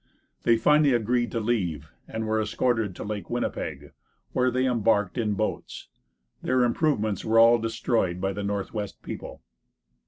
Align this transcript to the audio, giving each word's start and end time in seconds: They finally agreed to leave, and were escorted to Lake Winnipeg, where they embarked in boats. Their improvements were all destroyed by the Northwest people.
They 0.41 0.57
finally 0.57 0.93
agreed 0.93 1.29
to 1.29 1.39
leave, 1.39 1.91
and 2.07 2.25
were 2.25 2.41
escorted 2.41 2.95
to 2.95 3.03
Lake 3.03 3.29
Winnipeg, 3.29 3.93
where 4.33 4.49
they 4.49 4.65
embarked 4.65 5.15
in 5.15 5.35
boats. 5.35 5.89
Their 6.41 6.63
improvements 6.63 7.23
were 7.23 7.37
all 7.37 7.59
destroyed 7.59 8.19
by 8.19 8.33
the 8.33 8.41
Northwest 8.43 9.03
people. 9.03 9.43